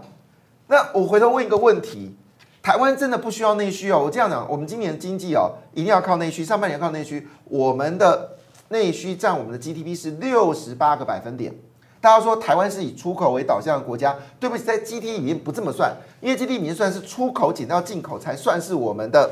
[0.69, 2.17] 那我回头问一个问题：
[2.63, 4.01] 台湾真的不需要内需哦？
[4.03, 8.39] 我这样讲，我们今年经济哦，一定要靠内需，上半年靠内需，我们的
[8.71, 11.55] 内需占我们的 GDP 是六十八个百分点。
[12.01, 19.31] 大家说台湾是以出口为导向的国家，对不起，在 GDP 里面不这么算，因为 GDP 里面算是出口减掉进口才算是我们的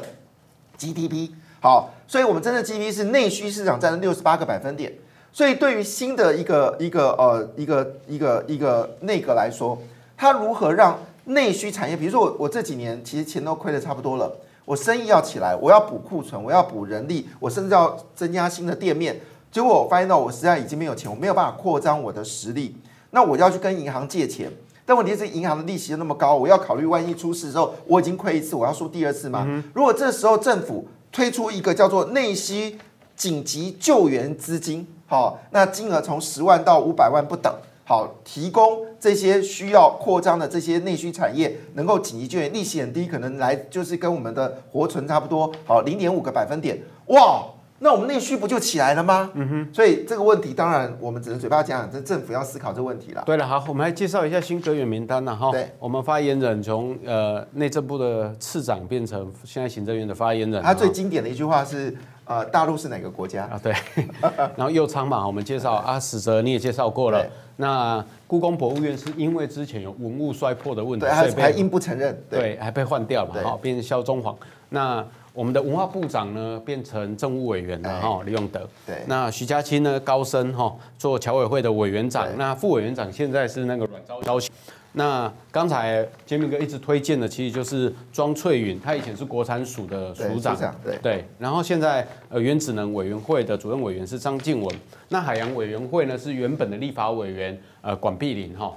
[0.77, 1.31] GDP。
[1.63, 4.93] 好，所以我们真的 GDP 是内需市场占了六十八个百分点。
[5.37, 9.77] 所以，对于新的一个一个呃一个一个一个内阁来说，
[10.16, 19.20] 它如何让内需产业，比如说我我这几年其实钱都亏得差不多了，我生意要起来，我要补库存，我要补人力，我甚至要增加新的店面，
[19.53, 22.75] 结果我发现到我实在已经没有钱，我没有办法扩张我的实力，
[23.11, 24.51] 那我就要去跟银行借钱，
[24.87, 29.62] 但问题是银行的利息又那么高，我要考虑万一出事之后我已经亏一次，我要输第二次吗？
[29.75, 32.79] 如果这时候政府推出一个叫做内需
[33.14, 34.87] 紧急救援资金。
[35.07, 37.53] 好，那金额从十万到五百万不等。
[37.88, 45.53] 好，提供这些需要扩张的这些内需产业，能够紧急救援，利息很低，可能来就是跟我们的活存差不多。
[45.64, 46.77] 好，零点五个百分点。
[47.07, 47.45] 哇，
[47.79, 49.31] 那我们内需不就起来了吗？
[49.35, 49.69] 嗯哼。
[49.73, 53.23] 所以这个问题，当然我们只能嘴巴讲讲，这政府要思考这个问题了。
[53.25, 55.53] 对了，好，我们来介绍一下新阁员名单了哈。
[55.53, 60.61] 对，我们发言人从呃内政部的次长变成现在行政院的发言人。
[60.61, 61.97] 他最经典的一句话是。
[62.27, 63.61] 呃，大陆是哪个国家啊？
[63.62, 63.73] 对，
[64.57, 67.25] 然后右仓嘛，我们介绍啊，史哲你也介绍过了。
[67.57, 74.37] 那故宫博物院是因为之前有文物摔破的问题，对，还还硬不承认，对，对还被换掉了嘛，好，变成萧宗煌。
[74.69, 78.69] 那我们的文化部长呢，变成政务委员了哈，李永德。
[78.85, 84.53] 对，那徐家清呢，高升哈，做侨委会的委员长，那副委员长现在是那个阮昭雄。
[84.99, 91.25] 那刚才杰明哥一直推荐的，其实就是庄翠云，他以前是国产署的署长，对对。
[91.39, 94.75] 然后现在呃原子能委员会的主任委员是张静文，
[95.11, 98.75] 那海洋委员会呢是原本的立法委员呃管碧林哈，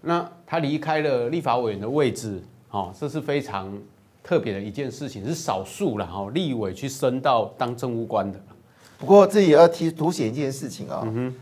[0.00, 3.70] 那他离开了立法委员的位置，哈，这是非常
[4.24, 8.40] 特别的一件事情，是少数了哈，立委去升到当政务官的。
[8.98, 11.34] 不过这也要提凸显一件事情啊，嗯哼，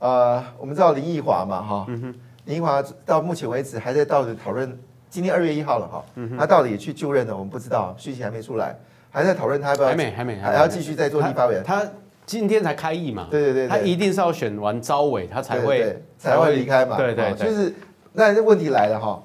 [0.00, 2.14] 呃，我们知道林奕华嘛哈，嗯哼。
[2.44, 6.04] 林华到目前为止还在到底讨论，今天二月一号了哈，
[6.38, 8.76] 他到底也去就任了，我们不知道，讯息还没出来，
[9.10, 11.62] 还在讨论他要不要，还没还没还要继续再做立法委员。
[11.62, 11.86] 他
[12.24, 17.74] 今天才开议嘛，对对对，他一定是要选完招委，他才会才会离开嘛，对对，就是
[18.12, 19.22] 那这问题来了哈，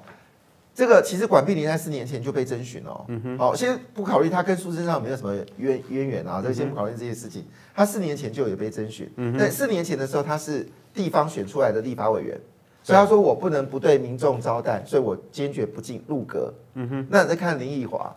[0.74, 12.40] 这个其实管碧玲在四年前就被征询了，嗯哼，好，先不考虑他跟苏贞昌有没有什么渊渊源啊，这先不考虑这些事情，他四年前就有被征询，嗯，在四年前的时候他是地方选出来的立法委员。
[12.86, 16.54] 所以他说我不能不对民众招待，所以我坚决不进入阁。
[16.76, 18.16] 嗯哼，那你再看林奕华，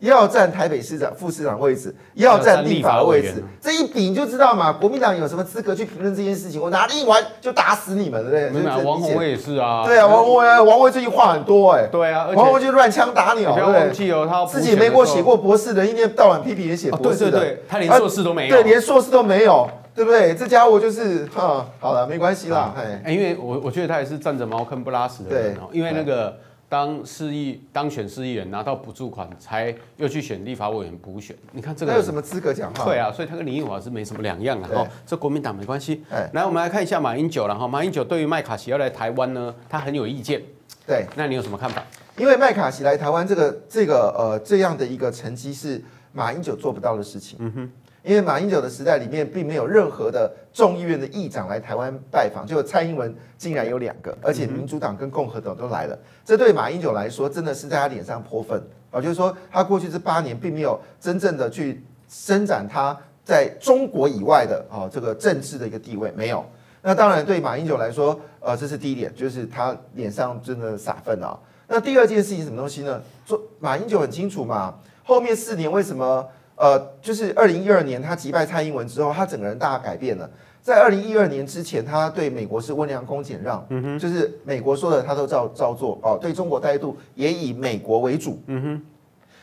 [0.00, 6.60] 要占台北市长、副市长位置，要占立法位置，这一比你就知道嘛，国民党有什么资格去评论这件事情？
[6.60, 8.84] 我拿一完就打死你们了，对不对？
[8.84, 9.82] 王宏威也是啊。
[9.86, 11.86] 对啊，王鸿薇，王鸿薇最近话很多哎。
[11.90, 19.66] 对啊，王鸿薇就乱枪打鸟，不要忘记哦，他自己没过写过博士的，一天到晚批评人写博士的，对对对，他连硕士都没有，对，连硕士都没有。
[19.94, 20.34] 对不对？
[20.34, 22.74] 这家伙就是哈，好了，没关系啦。
[22.76, 25.68] 哎，因为我我觉得他也是占着茅坑不拉屎的人哦。
[25.70, 31.36] 因为那个当市议当选市议员拿到补助款，才又去选立法委员补选。
[31.52, 32.84] 你看这个，他有什么资格讲话？
[32.86, 34.68] 对啊，所以他跟林奕华是没什么两样啊。
[34.72, 36.02] 哦，这国民党没关系。
[36.10, 37.68] 哎，来，我们来看一下马英九了哈。
[37.68, 40.40] 马英九对于麦卡锡要来台湾呢，他很有意见。
[40.86, 41.84] 对，那你有什么看法？
[42.16, 47.38] 因为麦卡锡来台湾这个这个呃这样的一个成绩是马英九做不到的事情。
[47.40, 47.70] 嗯哼。
[48.02, 58.60] 因为马英九的时代里面，并没有任何的众议院的议长来台湾拜访，就蔡英文竟然有两个，而且民主党跟共和党都来了，这对马英九来说真的是在他脸上泼粪
[58.90, 59.00] 啊！
[59.00, 66.44] 就是说，他过去这八年并没有真正的去伸展他在中国以外的啊这个政治的一个地位，没有。
[66.82, 71.38] 那当然对马英九来说，呃，这是第一点，就是他脸上真的撒粪啊。
[71.68, 73.00] 那第二件事情什么东西呢？
[73.24, 76.26] 说马英九很清楚嘛，后面四年为什么？
[76.56, 80.28] 呃，就是二零一二年他击败蔡英文之后，他整个人大改变了。
[80.60, 86.16] 在二零一二年之前，他对美国是温良恭俭让，嗯哼，就是美国说的他都照照做哦。
[86.20, 88.82] 对中国态度也以美国为主，嗯哼。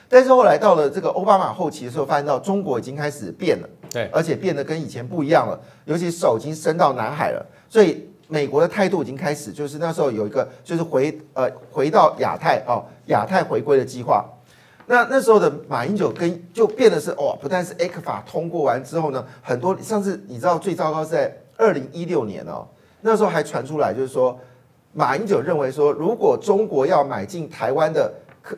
[0.07, 7.45] 但是后来到了这个奥巴马后期的时候，发现到中国已经开始变了，对，而且变得跟以前不一样了，尤其手已经伸到南海了。
[7.67, 14.25] 所以美国的态度已经开始，就是那时候有一个就是回呃回到亚太哦，亚太回归的计划。
[14.91, 22.67] 那那时候的马英九跟就变的是哦，不但是 ECFA 通过完之后呢，很多上次你知道最糟糕是在二零一六年哦，
[23.01, 24.35] 那时候还传出来就是说，
[24.93, 28.11] 马英九认为说，如果中国要买进台湾的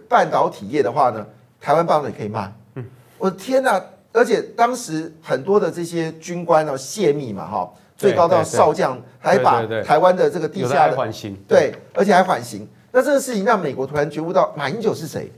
[0.07, 1.27] 半导体业的话呢，
[1.59, 2.49] 台湾半导体可以卖。
[2.75, 2.85] 嗯，
[3.17, 3.83] 我的天哪！
[4.13, 7.73] 而且当时很多的这些军官哦泄密嘛哈。
[7.97, 12.67] 最高到少将，还把台湾的这个地下的缓刑，对，而且还缓刑。
[12.91, 15.31] 那这个事情让美国突然觉悟到马英九是谁？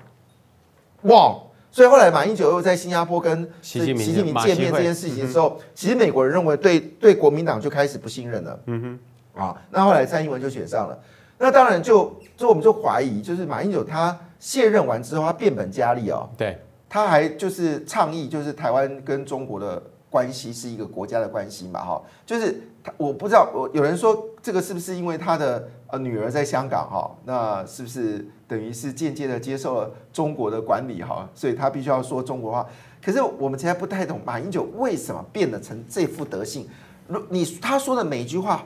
[1.03, 1.35] 哇！
[1.71, 8.59] 所以后来马英九又在新加坡跟习近平见面这件事情的时候，其实美国人认为对对国民党就开始不信任了。
[8.67, 8.99] 嗯
[9.33, 10.99] 哼，啊，那后来蔡英文就选上了。
[11.37, 16.29] 那当然就就我们就怀疑，就是马英九他卸任完之后，他变本加厉哦。
[16.37, 19.81] 对，他还就是倡议，就是台湾跟中国的。
[20.13, 32.63] 关系是一个国家的关系嘛，哈，就是他，我不知道，我有人说这个是不是因为他的呃女儿在香港哈，那是不是等于是间接的接受了中国的管理哈，所以他必须要说中国话。
[33.03, 36.69] 可是我们现在不太懂马英九为什么变得成这副德性。
[37.07, 38.63] 如你他说的每一句话，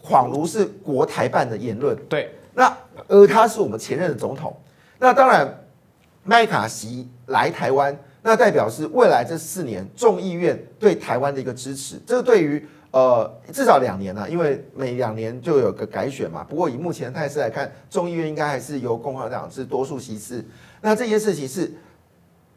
[0.00, 1.96] 恍如是国台办的言论。
[2.08, 2.72] 对，那
[3.08, 4.56] 而他是我们前任的总统，
[5.00, 5.66] 那当然
[6.22, 7.98] 麦卡锡来台湾。
[8.26, 16.42] 那代表是未来这四年众议院对台湾的一个支持，这个对于呃至少两年了，因为每两年就有个改选嘛。
[16.42, 20.42] 不过以目前的态势来看，众议院应该还是由共和党是多数席次。
[20.80, 21.70] 那这件事情是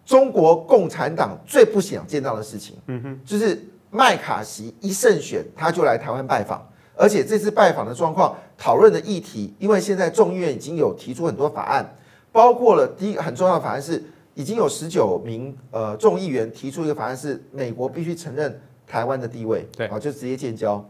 [0.06, 2.78] 中国共产党最不想见到的事情。
[2.86, 11.94] 嗯哼，就是麦卡锡一胜选他就来台湾拜访，而且这次拜访的状况、讨论的议题，因为现在众议院已经有提出很多法案，
[12.32, 14.02] 包括了第一个很重要的法案是。
[14.38, 20.88] 已经有十九名呃众议员提出一个法案，是美国必须承认台湾的地位，对啊，就直接建交。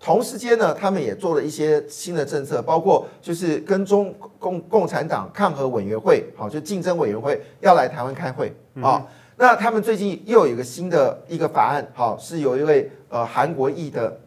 [0.00, 9.06] 同时间呢，他们也做了一些新的政策，包括就是跟中共共产党抗核委员会，好，就竞争委员会要来台湾开会啊。
[9.36, 14.18] 那他们最近又有一个新的一个法案，好，是有一位呃韩国裔的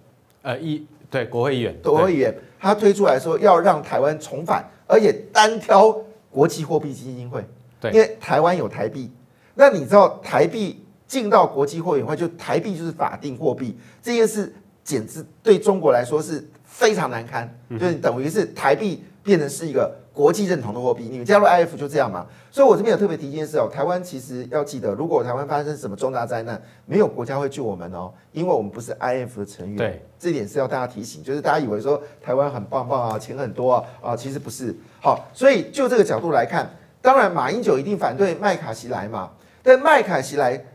[0.41, 5.93] 呃议对国会议员，国会议员他推出来说要让台湾重返，而且单挑
[6.31, 7.43] 国际货币基金会。
[7.91, 9.11] 因为台湾有台币，
[9.55, 21.07] 那你知道台币进到国际货币委员会，就台币就是法定货币，这件事简直对中国来说是非常难堪，就是等于是台币变成是一个国际认同的货币。
[21.09, 22.25] 你们加入 IF 就这样嘛？
[22.51, 29.75] 所以我这边有特别提一件事哦，台湾其实要记得，如果台湾发生什么重大灾难，没有国家会救我们哦，因为我们不是 IF 的成员。
[29.75, 34.75] 对，这点是要大家提醒，就是大家以为说台湾很棒棒啊，钱很多啊啊，其实不是。
[35.01, 36.69] 好，所以就这个角度来看。
[37.03, 39.29] 当然，马英九一定反对麦卡锡来嘛，
[39.61, 40.65] 但麦卡锡来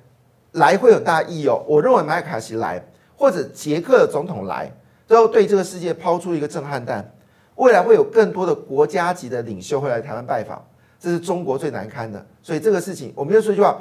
[0.52, 1.64] 来会有大意哦。
[1.66, 2.84] 我认为麦卡锡来
[3.16, 4.70] 或者捷克的总统来，
[5.06, 7.10] 都要对这个世界抛出一个震撼弹。
[7.54, 10.62] 未来会有更多的国家级的领袖会来台湾拜访，
[11.00, 12.24] 这是中国最难堪的。
[12.42, 13.78] 所以这个事情，我们就说一句话，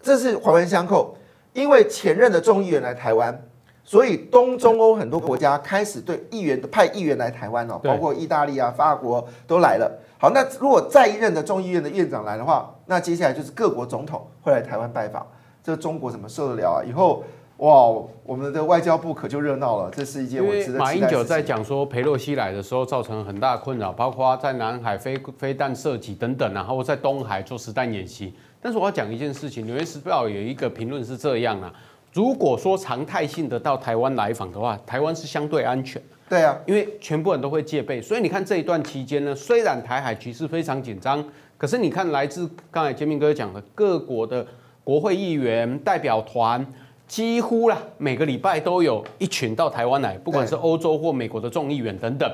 [0.00, 1.18] 这是环环相扣。
[1.54, 3.36] 因为前任的众议员来台湾，
[3.82, 9.90] 所以东中欧很多国家开始对议员派议员来台湾哦，包括意大利啊、法国都来了。
[10.18, 15.26] 好，那如果再一任的众议院的院长来的话，那接下来就是各国总统会来台湾拜访，
[15.62, 16.84] 这中国怎么受得了啊？
[16.88, 17.22] 以后
[17.58, 17.88] 哇，
[18.24, 19.90] 我们的外交部可就热闹了。
[19.90, 20.78] 这是一件我值得。
[20.78, 28.34] 马英九在讲说裴洛西来的时候造成很大的困扰，包括在南海飞飞弹射击等等，然后在东海做实弹演习。
[28.60, 31.72] 但是我要讲一件事情，《纽约时报》有一个评论是这样啊：
[32.12, 36.02] 如果说常态性的到台湾来访的话，台湾是相对安全。
[36.28, 41.22] 对啊，因为全部人都会戒备，所以你看这一段期间呢，虽然台海局势非常紧张，
[41.58, 44.46] 可是你看来自刚才杰明哥讲的各国的
[44.82, 46.66] 国会议员代表团，
[47.06, 52.30] 几乎啦每个礼拜都有一群到台湾来，不管是欧洲或美国的众议员等等，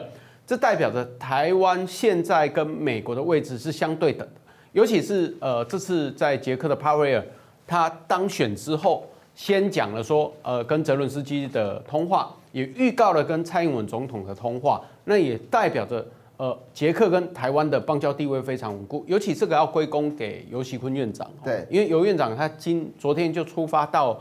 [0.46, 4.40] 这代表着台湾现在跟美国的位置是相对等的，
[4.72, 7.24] 尤其是呃这次在捷克的帕维尔
[7.66, 9.04] 他当选之后，
[9.42, 12.30] 先讲了说呃跟泽伦斯基的通话。
[12.52, 16.04] 也预告了跟蔡英文总统的通话，那也代表着
[16.36, 19.04] 呃，捷克跟台湾的邦交地位非常稳固。
[19.06, 24.18] 尤其这个要归功给游锡堃院长，对，因为尤院长他今昨天就出发到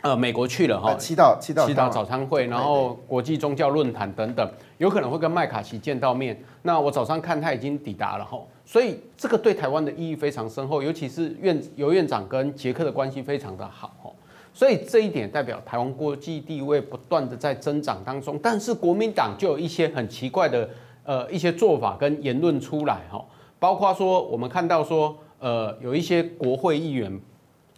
[0.00, 6.42] 呃美国去了哈，七大七大七大早餐会，然后国际宗教论坛等等，有可能会跟麦卡锡见到面。
[6.62, 14.11] 那我早上看他已经抵达了哈，所以这个对台湾的意义非常深厚，尤其是院尤院长跟捷克的关系非常的好。
[14.54, 20.68] 所以这一点代表台湾国际地位不断的在增长当中，但是国民党就有一些很奇怪的
[21.04, 23.24] 呃一些做法跟言论出来哈，
[23.58, 27.20] 包括说我们看到说呃有一些国会议员，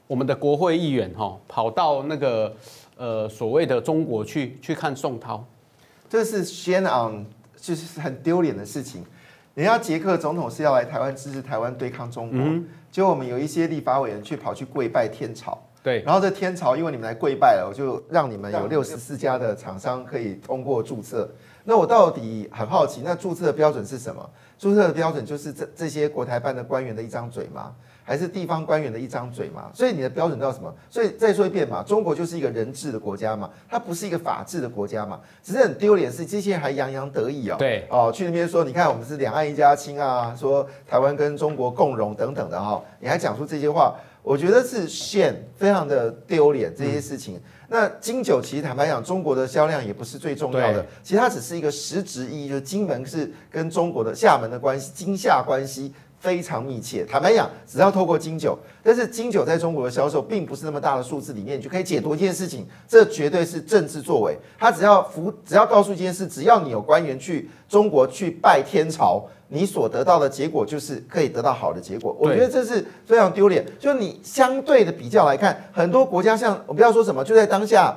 [0.09, 2.53] 我们的国会议员哈跑到那个
[2.97, 5.45] 呃所谓的中国去去看宋涛，
[6.11, 7.25] 这是 shame on，
[7.57, 9.05] 就是很丢脸的事情。
[9.55, 15.57] 人家捷克总统是要来台湾支持台湾对抗中国，嗯、结果我们有一些立法委员去跑去跪拜天朝。
[15.85, 21.31] 对，然后这天朝因为你们来跪拜了，我就让你们有六十四家的厂商可以通过注册。
[21.63, 24.31] 那我到底很好奇，那注册的标准是什么？
[24.59, 27.75] 注册的标准就是这这些国台办的官员的一张嘴吗？
[28.07, 30.75] 还是地方官员的一张嘴嘛，所以你的标准叫什么？
[30.91, 35.19] 所以再说一遍嘛，中国就是一个人治的国家嘛，它不是一个法治的国家嘛。
[35.43, 43.95] 只是很丢脸是这些人还洋洋得意哦，对哦，去那边说你看我们是两岸一家亲啊，说台湾跟中国共荣等等的哈，你还讲出这些话，
[44.25, 47.37] 我觉得是 shame，非常的丢脸这些事情。
[47.37, 55.93] 嗯、那金九其实坦白讲，中国的销量也不是最重要的，其实它只是一个实质意义，就是金门是跟中国的厦门的关系，金厦关系。
[56.25, 64.35] 非常密切，坦白讲，只要透过金九，但是金九在中国的销售并不是那么大的数字里面，你就可以解读一件事情，这绝对是政治作为。
[64.59, 72.17] 他只要服，只要告诉一件事，只要你有官员去中国去拜天朝，你所得到的结果就是可以得到好的结果。
[72.19, 73.63] 我觉得这是非常丢脸。
[73.79, 77.95] 就你相对的比较来看，很多国家像我不要说什么，就在当下，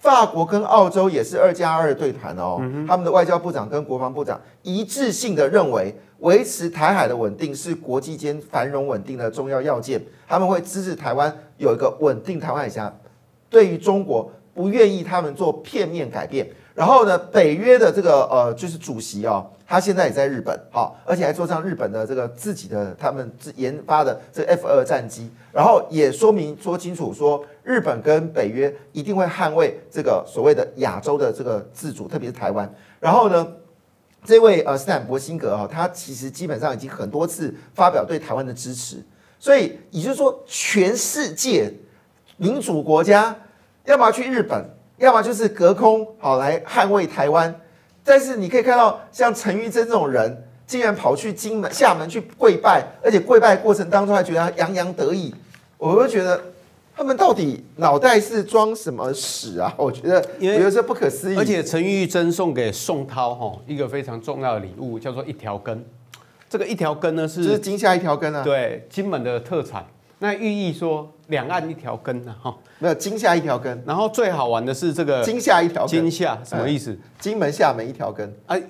[0.00, 5.94] 法国跟澳洲也是二加二对谈哦，他们的外交部长跟国防部长一致性的认为。
[6.20, 12.94] 维持台海的稳定是国际间繁荣稳定的重要要件，他们会支持台湾有一个稳定台湾海峡。
[13.48, 16.48] 对于中国，不愿意他们做片面改变。
[16.74, 32.72] 然后呢，北约的这个呃就是主席哦，他现在也在日本，好，而且还坐上日本的这个自己的他们自研发的这 F 二战机，然后也说明说清楚说，日本跟北约一定会捍卫这个所谓的亚洲的这个自主，特别是台湾。
[33.00, 33.46] 然后呢，
[34.24, 39.02] 这位呃斯坦伯辛格哈，他其实基本上已经很多次发表对台湾的支持，
[39.38, 41.72] 所以也就是说，全世界
[42.36, 43.34] 民主国家
[43.86, 44.64] 要么去日本，
[44.98, 47.54] 要么就是隔空好来捍卫台湾。
[48.04, 55.34] 但是你可以看到，像陈玉珍这种人，竟然跑去金门、厦门去跪拜，而且跪拜过程当中还觉得洋洋得意，
[55.78, 56.40] 我会觉得。
[57.00, 59.72] 他们到底脑袋是装什么屎啊？
[59.78, 61.38] 我觉得，因为觉得是不可思议。
[61.38, 65.82] 而且陈玉珍送给宋涛哈一个非常重要的礼物，叫做一条根。
[66.50, 68.44] 这个一条根呢是，就是金厦一条根啊。
[68.44, 69.86] 对，金门的特产。
[70.18, 72.36] 那寓意说两岸一条根呢？
[72.38, 73.82] 哈，没有金厦一条根。
[73.86, 76.02] 然后最好玩的是这个金厦一条根。
[76.02, 76.94] 金厦什么意思？
[77.18, 78.30] 金门厦门一条根。
[78.44, 78.62] 哎。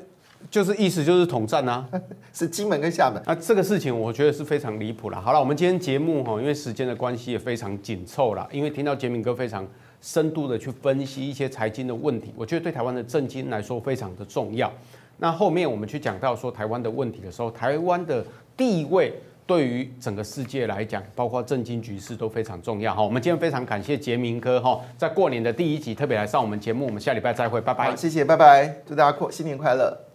[0.50, 1.88] 就是意思就是统战啊，
[2.34, 5.20] 是金门跟厦门啊，这个事情我觉得是非常离谱了。
[5.20, 8.48] 好了，我们今天节目哈，因为时间的关系也非常紧凑了。
[8.50, 9.64] 因为听到杰明哥非常
[10.00, 14.72] 深度的去分析一些财经的问题，我觉得对台湾的政经来说非常的重要。
[15.18, 18.24] 那后面我们去讲到说台湾的问题的时候，台湾的
[18.56, 19.14] 地位
[19.46, 23.02] 对于整个世界来讲，包括政经局势都非常重要哈。
[23.02, 27.94] 我们今天非常感谢杰明哥哈，在过年的第一集特别来上我们节目，我们下礼拜再会，拜拜。
[27.94, 30.09] 谢谢，拜拜，祝大家过新年快乐。